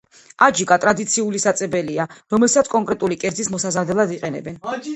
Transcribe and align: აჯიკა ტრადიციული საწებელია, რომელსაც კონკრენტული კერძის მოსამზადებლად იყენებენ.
აჯიკა 0.45 0.77
ტრადიციული 0.85 1.41
საწებელია, 1.43 2.09
რომელსაც 2.37 2.73
კონკრენტული 2.73 3.21
კერძის 3.25 3.55
მოსამზადებლად 3.57 4.19
იყენებენ. 4.21 4.61